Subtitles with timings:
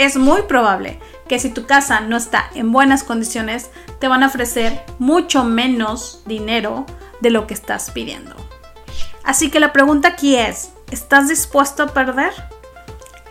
[0.00, 4.28] es muy probable que si tu casa no está en buenas condiciones, te van a
[4.28, 6.86] ofrecer mucho menos dinero
[7.20, 8.34] de lo que estás pidiendo.
[9.24, 12.32] Así que la pregunta aquí es, ¿estás dispuesto a perder?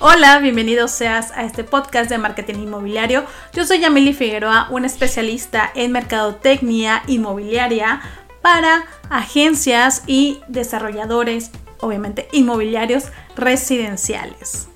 [0.00, 3.24] Hola, bienvenido seas a este podcast de marketing inmobiliario.
[3.52, 8.00] Yo soy Yamili Figueroa, una especialista en mercadotecnia inmobiliaria
[8.42, 13.04] para agencias y desarrolladores, obviamente inmobiliarios
[13.36, 14.66] residenciales.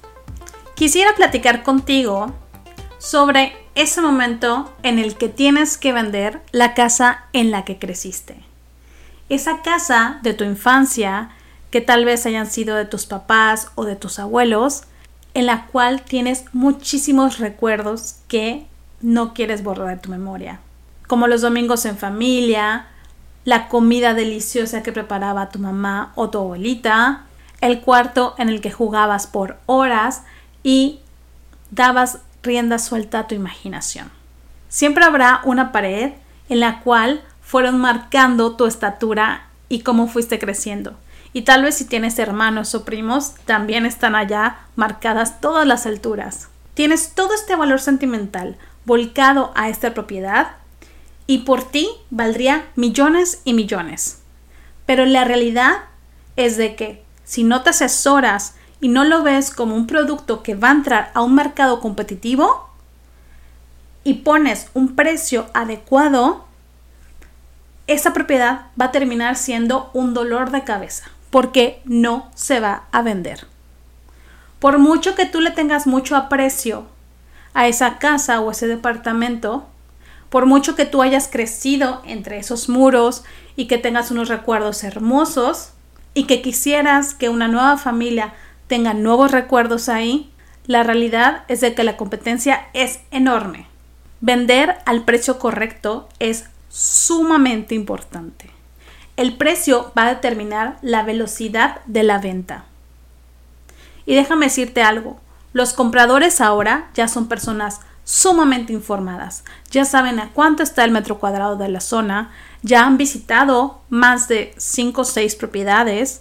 [0.80, 2.32] Quisiera platicar contigo
[2.96, 8.36] sobre ese momento en el que tienes que vender la casa en la que creciste.
[9.28, 11.32] Esa casa de tu infancia,
[11.70, 14.84] que tal vez hayan sido de tus papás o de tus abuelos,
[15.34, 18.66] en la cual tienes muchísimos recuerdos que
[19.02, 20.60] no quieres borrar de tu memoria,
[21.06, 22.86] como los domingos en familia,
[23.44, 27.26] la comida deliciosa que preparaba tu mamá o tu abuelita,
[27.60, 30.22] el cuarto en el que jugabas por horas
[30.62, 31.00] y
[31.70, 34.10] dabas rienda suelta a tu imaginación.
[34.68, 36.12] Siempre habrá una pared
[36.48, 40.96] en la cual fueron marcando tu estatura y cómo fuiste creciendo.
[41.32, 46.48] Y tal vez si tienes hermanos o primos, también están allá marcadas todas las alturas.
[46.74, 50.52] Tienes todo este valor sentimental volcado a esta propiedad
[51.26, 54.22] y por ti valdría millones y millones.
[54.86, 55.84] Pero la realidad
[56.36, 60.54] es de que si no te asesoras y no lo ves como un producto que
[60.54, 62.68] va a entrar a un mercado competitivo
[64.04, 66.44] y pones un precio adecuado,
[67.86, 73.02] esa propiedad va a terminar siendo un dolor de cabeza porque no se va a
[73.02, 73.46] vender.
[74.58, 76.86] Por mucho que tú le tengas mucho aprecio
[77.54, 79.66] a esa casa o ese departamento,
[80.28, 83.24] por mucho que tú hayas crecido entre esos muros
[83.56, 85.70] y que tengas unos recuerdos hermosos
[86.14, 88.34] y que quisieras que una nueva familia
[88.70, 90.30] tenga nuevos recuerdos ahí,
[90.64, 93.66] la realidad es de que la competencia es enorme.
[94.20, 98.48] Vender al precio correcto es sumamente importante.
[99.16, 102.64] El precio va a determinar la velocidad de la venta.
[104.06, 105.18] Y déjame decirte algo,
[105.52, 109.42] los compradores ahora ya son personas sumamente informadas.
[109.72, 112.30] Ya saben a cuánto está el metro cuadrado de la zona,
[112.62, 116.20] ya han visitado más de 5 o 6 propiedades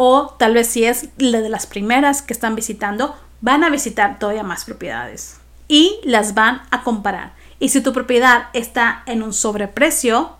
[0.00, 4.20] o tal vez si es la de las primeras que están visitando, van a visitar
[4.20, 7.32] todavía más propiedades y las van a comparar.
[7.58, 10.36] Y si tu propiedad está en un sobreprecio,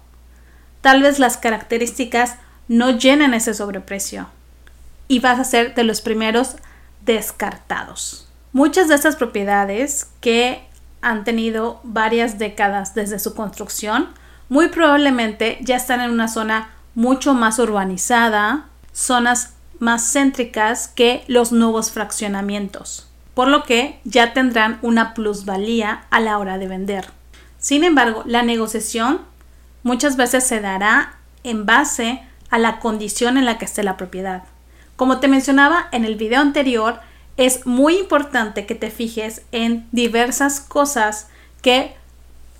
[0.80, 2.36] tal vez las características
[2.68, 4.28] no llenen ese sobreprecio
[5.08, 6.54] y vas a ser de los primeros
[7.04, 8.28] descartados.
[8.52, 10.62] Muchas de estas propiedades que
[11.02, 14.10] han tenido varias décadas desde su construcción,
[14.48, 21.52] muy probablemente ya están en una zona mucho más urbanizada, zonas más céntricas que los
[21.52, 27.10] nuevos fraccionamientos, por lo que ya tendrán una plusvalía a la hora de vender.
[27.58, 29.20] Sin embargo, la negociación
[29.82, 34.44] muchas veces se dará en base a la condición en la que esté la propiedad.
[34.96, 37.00] Como te mencionaba en el video anterior,
[37.36, 41.28] es muy importante que te fijes en diversas cosas
[41.62, 41.94] que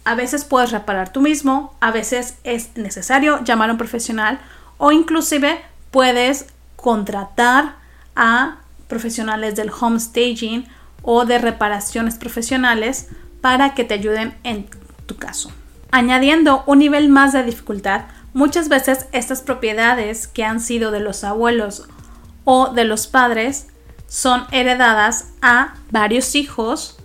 [0.05, 4.39] a veces puedes reparar tú mismo, a veces es necesario llamar a un profesional
[4.79, 5.61] o inclusive
[5.91, 7.77] puedes contratar
[8.15, 10.67] a profesionales del home staging
[11.03, 13.09] o de reparaciones profesionales
[13.41, 14.69] para que te ayuden en
[15.07, 15.51] tu caso.
[15.91, 18.03] Añadiendo un nivel más de dificultad,
[18.35, 21.89] muchas veces estas propiedades que han sido de los abuelos
[22.45, 23.69] o de los padres
[24.07, 26.99] son heredadas a varios hijos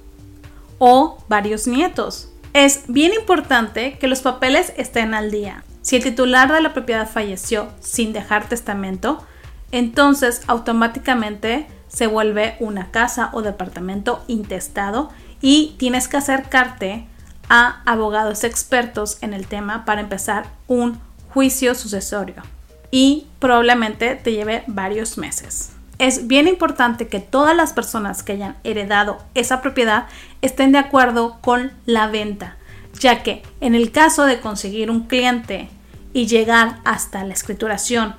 [0.79, 2.29] o varios nietos.
[2.53, 5.63] Es bien importante que los papeles estén al día.
[5.83, 9.23] Si el titular de la propiedad falleció sin dejar testamento,
[9.71, 15.11] entonces automáticamente se vuelve una casa o departamento intestado
[15.41, 17.05] y tienes que acercarte
[17.49, 20.99] a abogados expertos en el tema para empezar un
[21.33, 22.41] juicio sucesorio
[22.89, 25.73] y probablemente te lleve varios meses.
[25.99, 30.07] Es bien importante que todas las personas que hayan heredado esa propiedad
[30.41, 32.55] estén de acuerdo con la venta,
[32.99, 35.69] ya que en el caso de conseguir un cliente
[36.13, 38.15] y llegar hasta la escrituración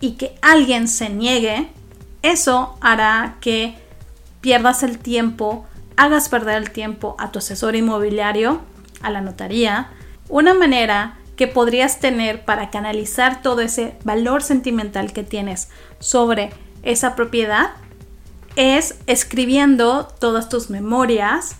[0.00, 1.68] y que alguien se niegue,
[2.22, 3.76] eso hará que
[4.40, 8.62] pierdas el tiempo, hagas perder el tiempo a tu asesor inmobiliario,
[9.02, 9.90] a la notaría,
[10.28, 15.68] una manera que podrías tener para canalizar todo ese valor sentimental que tienes
[15.98, 16.50] sobre
[16.82, 17.72] esa propiedad
[18.56, 21.56] es escribiendo todas tus memorias,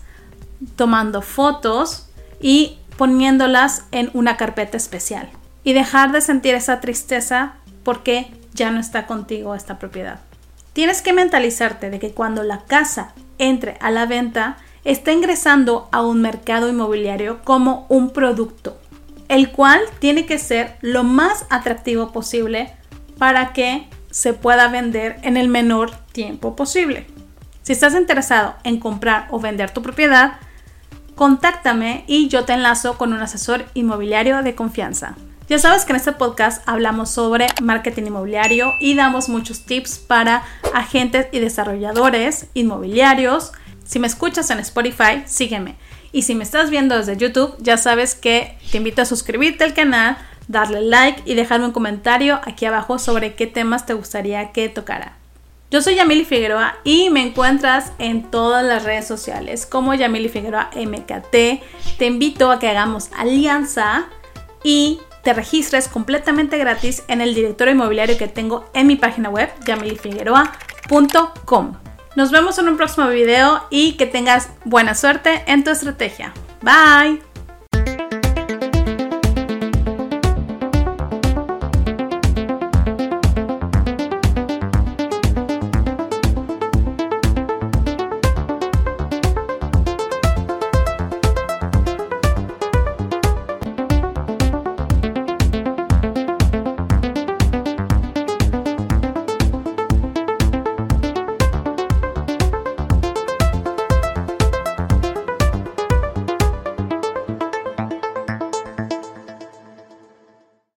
[0.75, 2.07] tomando fotos
[2.39, 5.29] y poniéndolas en una carpeta especial.
[5.63, 7.53] Y dejar de sentir esa tristeza
[7.83, 10.19] porque ya no está contigo esta propiedad.
[10.73, 16.01] Tienes que mentalizarte de que cuando la casa entre a la venta está ingresando a
[16.01, 18.79] un mercado inmobiliario como un producto,
[19.27, 22.73] el cual tiene que ser lo más atractivo posible
[23.17, 27.07] para que se pueda vender en el menor tiempo posible.
[27.61, 30.39] Si estás interesado en comprar o vender tu propiedad,
[31.15, 35.15] contáctame y yo te enlazo con un asesor inmobiliario de confianza.
[35.51, 40.45] Ya sabes que en este podcast hablamos sobre marketing inmobiliario y damos muchos tips para
[40.73, 43.51] agentes y desarrolladores inmobiliarios.
[43.83, 45.75] Si me escuchas en Spotify, sígueme.
[46.13, 49.73] Y si me estás viendo desde YouTube, ya sabes que te invito a suscribirte al
[49.73, 50.17] canal,
[50.47, 55.17] darle like y dejarme un comentario aquí abajo sobre qué temas te gustaría que tocara.
[55.69, 60.69] Yo soy Yamili Figueroa y me encuentras en todas las redes sociales como Yamili Figueroa
[60.77, 61.97] MKT.
[61.97, 64.05] Te invito a que hagamos alianza
[64.63, 69.49] y te registres completamente gratis en el directorio inmobiliario que tengo en mi página web,
[69.65, 71.73] yamilifigueroa.com.
[72.15, 76.33] Nos vemos en un próximo video y que tengas buena suerte en tu estrategia.
[76.61, 77.30] Bye.